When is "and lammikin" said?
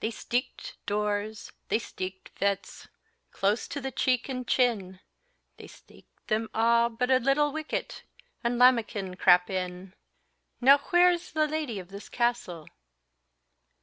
8.44-9.14